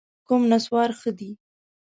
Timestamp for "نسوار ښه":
0.51-1.11